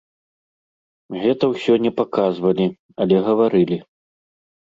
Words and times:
Гэта 1.25 1.49
ўсё 1.53 1.73
не 1.85 1.91
паказвалі, 1.99 2.67
але 3.05 3.15
гаварылі. 3.27 3.77